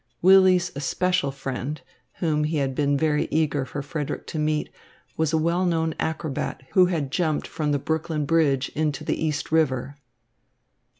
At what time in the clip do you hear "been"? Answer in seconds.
2.73-2.97